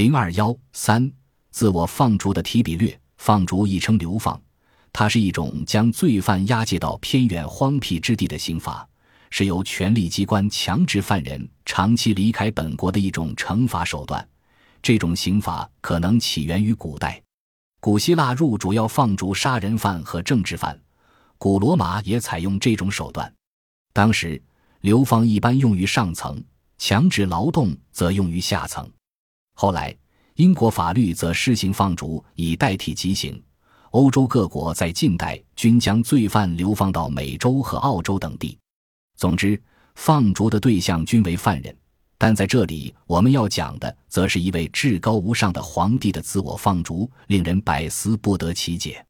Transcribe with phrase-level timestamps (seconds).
[0.00, 1.12] 零二幺三，
[1.50, 4.40] 自我放逐的提比略，放逐亦称流放，
[4.94, 8.88] 它是一种将罪犯押解到偏远荒僻之地的刑罚，
[9.28, 14.26] 是由权力机关强制犯人长期离开本国的一种惩罚手段。
[14.80, 17.22] 这种刑罚可能起源于古代，
[17.78, 20.80] 古希腊入主要放逐杀人犯和政治犯，
[21.36, 23.30] 古罗马也采用这种手段。
[23.92, 24.42] 当时，
[24.80, 26.42] 流放一般用于上层，
[26.78, 28.90] 强制劳动则用于下层。
[29.60, 29.94] 后来，
[30.36, 33.38] 英国法律则施行放逐以代替极刑。
[33.90, 38.56] 欧洲各国在近代均将罪犯流放到美洲和澳洲等地。
[39.18, 39.62] 总之，
[39.96, 41.76] 放逐的对象均为犯人。
[42.16, 49.04] 但在这里，我们要讲的，则是一位至高无上的皇帝的自我放逐，令人百思不得其解。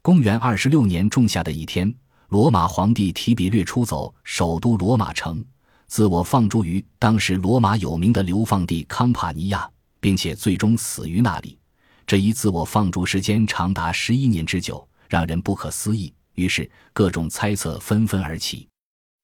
[0.00, 1.92] 公元二十六年仲夏的一天，
[2.28, 5.44] 罗马皇帝提比略出走首都罗马城，
[5.88, 9.68] 自我放逐于当时罗马有名的流放地康帕尼亚。
[10.00, 11.58] 并且最终死于那里，
[12.06, 16.12] 这一自我放逐时间长达十一年之久，让人不可思议。
[16.34, 18.68] 于是各种猜测纷纷而起。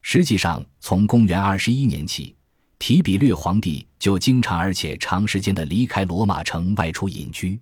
[0.02, 2.34] 实际上，从公元二十一年起，
[2.78, 7.58] 提比略皇帝就经常而且长时间的离开罗马城外出隐居。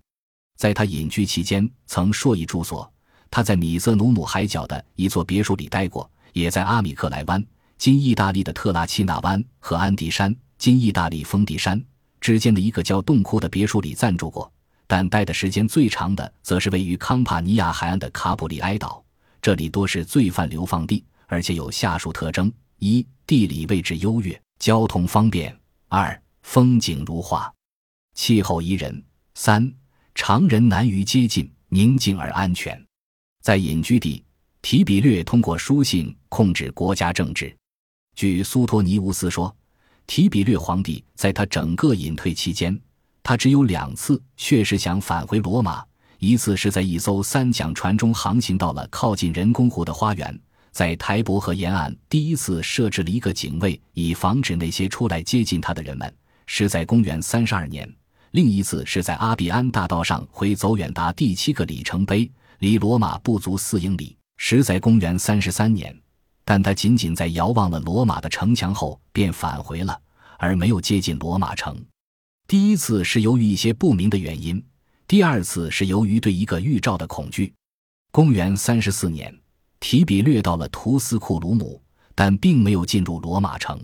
[0.58, 2.90] 在他隐居期间，曾硕意住所。
[3.30, 7.44] 他在米泽努姆海角的一座别墅里待过，也在阿米克莱湾
[7.78, 11.82] （今意大利的特拉奇纳湾）和安迪山（今意大利丰迪山）。
[12.22, 14.50] 之间的一个叫洞窟的别墅里暂住过，
[14.86, 19.04] 但待的时间最长的，则是位于康帕尼亚海岸的卡普里埃岛。
[19.42, 25.52] 这里多是罪犯流放地，而且有下述特征：一、地理位置优越，交通方便；
[25.88, 27.52] 二、风景如画，
[28.14, 28.94] 气候宜人；
[29.34, 29.68] 三、
[30.14, 32.80] 常人难于接近，宁静而安全。
[33.42, 34.22] 在隐居地，
[34.62, 37.52] 提比略通过书信控制国家政治。
[38.14, 39.52] 据苏托尼乌斯说。
[40.06, 42.78] 提比略皇帝在他整个隐退期间，
[43.22, 45.84] 他只有两次确实想返回罗马。
[46.18, 56.14] 一次是在一艘三桨船中航行到了靠近人工湖的花园，在台伯河沿岸第一次设置了一个警卫，以防止那些出来接近他的人们，
[56.46, 57.84] 是在公元三十二年；
[58.30, 62.30] 另一次是在阿比安大道上回走远达第七个里程碑，
[62.60, 65.92] 离罗马不足四英里，是在公元三十三年。
[66.44, 69.98] 但他仅仅在遥望了罗马的城墙后便返回了，
[70.38, 71.80] 而没有接近罗马城。
[72.48, 74.62] 第一次是由于一些不明的原因，
[75.06, 77.52] 第二次是由于对一个预兆的恐惧。
[78.10, 79.34] 公元三十四年，
[79.80, 81.80] 提比略到了图斯库鲁姆，
[82.14, 83.80] 但并没有进入罗马城。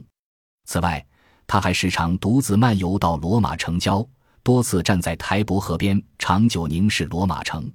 [0.67, 1.03] 此外，
[1.47, 4.07] 他还时常独自漫游到罗马城郊，
[4.43, 7.71] 多次站在台伯河边长久凝视罗马城，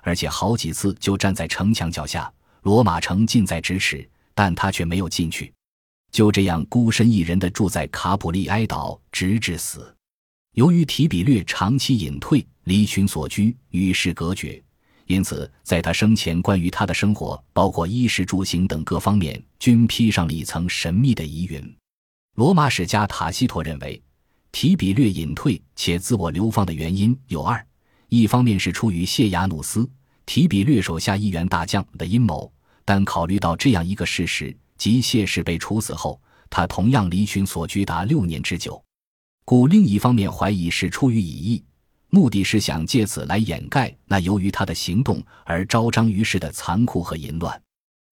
[0.00, 2.32] 而且好几次就站在城墙脚下，
[2.62, 4.08] 罗马城近在咫尺。
[4.40, 5.52] 但他却没有进去，
[6.10, 9.94] 就这样孤身一人的住在卡普利埃岛，直至死。
[10.54, 14.62] 由于提比略长期隐退、离群所居、与世隔绝，
[15.04, 21.76] 因此在他生前，关于他的生活，包括衣食住行等各方面，均披上了一层神秘的疑云。
[22.36, 24.02] 罗马史家塔西佗认为，
[24.52, 27.62] 提比略隐退且自我流放的原因有二：
[28.08, 29.86] 一方面是出于谢亚努斯
[30.24, 32.50] （提比略手下一员大将）的阴谋。
[32.90, 36.20] 但考虑到这样一个事实，即谢氏被处死后，
[36.50, 38.82] 他同样离群所居达六年之久，
[39.44, 41.64] 故另一方面怀疑是出于疑义，
[42.08, 47.62] 目的是想借此来掩盖那由于他的行动而昭彰于世的残酷和淫乱。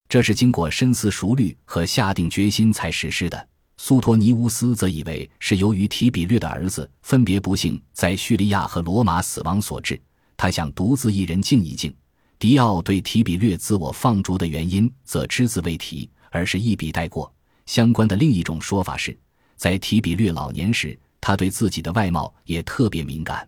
[0.07, 3.47] 这是经过深思熟虑和下定决心才实施的。
[3.77, 9.99] 苏托尼乌斯则以为是由于提比略的儿子分别不幸在叙利亚和罗马死亡所致，
[10.37, 11.91] 他想独自一人静一静。
[12.39, 17.33] 迪奥对提比略自我放逐的原因则只字未提，而是一笔带过。
[17.65, 19.17] 相关的另一种说法是，
[19.55, 23.47] 在提比略老年时，他对自己的外貌也特别敏感。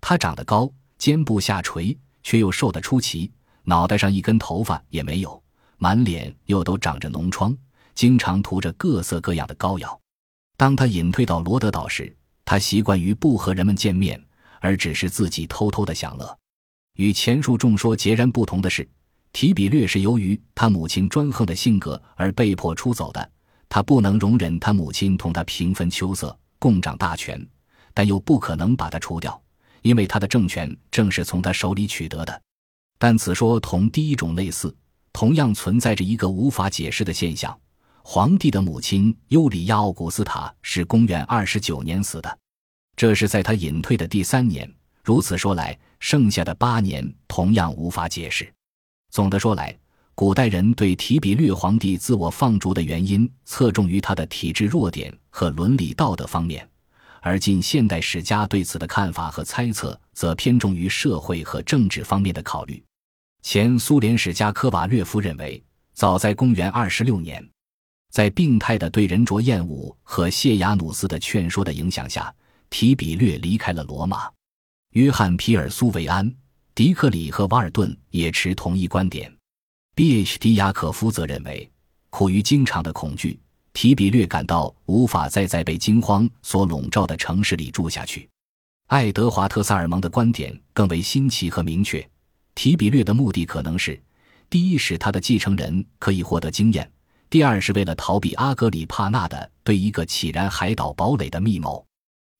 [0.00, 3.30] 他长得高，肩部下垂，却又瘦得出奇，
[3.64, 5.42] 脑袋上一根头发也没有，
[5.76, 7.56] 满脸又都长着脓疮，
[7.96, 10.00] 经常涂着各色各样的膏药。
[10.56, 14.24] 当他隐退到罗德岛时，他习惯于不和人们见面，
[14.60, 16.38] 而只是自己偷偷的享乐。
[17.00, 18.86] 与前述众说截然不同的是，
[19.32, 23.30] 提比略是由于他母亲专横的性格而被迫出走的。
[23.70, 27.42] 他不能容忍他母亲同他平分秋色、共掌大权，
[27.94, 29.42] 但又不可能把他除掉，
[29.80, 32.42] 因为他的政权正是从他手里取得的。
[32.98, 34.76] 但此说同第一种类似，
[35.10, 37.58] 同样存在着一个无法解释的现象：
[38.02, 42.38] 皇帝的母亲尤里亚·奥古斯塔是公元二十九年死的，
[42.94, 44.70] 这是在他隐退的第三年。
[45.10, 48.48] 如此说来，剩下的八年同样无法解释。
[49.10, 49.76] 总的说来，
[50.14, 56.64] 古代人对提比略皇帝自我放逐的原因，侧重于他的体质弱点和伦理道德方面，
[57.22, 62.80] 而近现代史家对此的看法和猜测，则偏重于社会和政治方面的考虑。
[63.42, 65.60] 前苏联史家科瓦略夫认为，
[65.92, 67.44] 早在公元二十六年，
[68.12, 72.32] 在病态的对人卓厌恶和谢亚努斯的劝说的影响下，
[72.70, 74.30] 提比略离开了罗马。
[74.92, 76.28] 约翰·皮尔苏维安、
[76.74, 79.32] 迪克里和瓦尔顿也持同一观点。
[79.94, 80.54] B.H.D.
[80.54, 81.70] 雅可夫则认为，
[82.10, 83.38] 苦于经常的恐惧，
[83.72, 88.28] 提比略感到无法再在被惊慌所笼罩的城市里住下去。
[88.88, 92.04] 爱德华·特萨尔蒙的观点更为新奇和明确。
[92.56, 94.00] 提比略的目的可能是：
[94.48, 96.84] 第一，使他的继承人可以获得经验；
[97.28, 101.86] 第二，是为了逃避阿格里帕纳的对一个起燃海岛堡垒的密谋。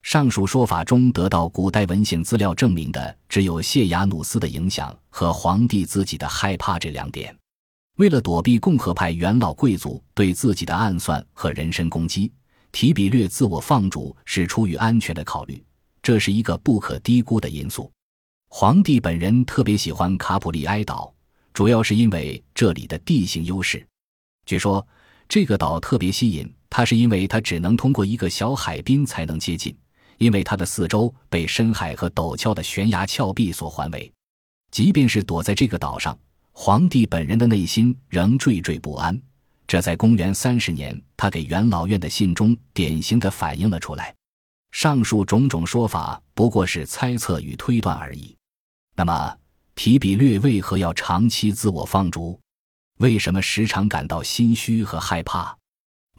[0.02, 7.36] 上述说法中得到古代文献资料证明的，只有谢亚努斯的影响和皇帝自己的害怕这两点。
[7.96, 12.32] 为了躲避共和派元老贵族对自己的暗算和人身攻击，
[12.72, 15.62] 提比略自我放逐是出于安全的考虑，
[16.02, 17.90] 这是一个不可低估的因素。
[18.48, 21.12] 皇帝本人特别喜欢卡普利埃岛，
[21.52, 23.86] 主要是因为这里的地形优势。
[24.46, 24.84] 据说
[25.28, 29.76] 这个岛特别吸引他，是因为他只能通过一个小海滨才能接近，
[30.20, 34.12] 因为它的四周被深海和陡峭的悬崖峭壁所环围。
[34.70, 36.16] 即便是躲在这个岛上，
[36.52, 39.18] 皇帝本人的内心仍惴惴不安。
[39.66, 44.14] 这在公元三十年他给元老院的信中典型的反映了出来。
[44.72, 48.36] 上述种种说法不过是猜测与推断而已。
[48.94, 49.36] 那么，
[49.74, 52.38] 提比略为何要长期自我放逐？
[52.98, 55.56] 为什么时常感到心虚和害怕？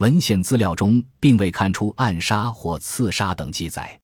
[0.01, 3.99] 文献资料中并未看出暗杀或刺杀等记载。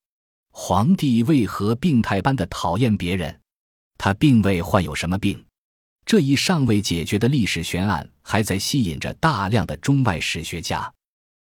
[0.51, 3.35] 皇帝为何病态般的讨厌别人？
[3.97, 5.43] 他并未患有什么病。
[6.05, 10.93] 这一尚未解决的历史悬案还在吸引着大量的中外史学家。